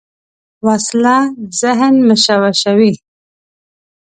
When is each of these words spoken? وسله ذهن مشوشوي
وسله 0.65 1.17
ذهن 1.61 1.93
مشوشوي 2.07 2.93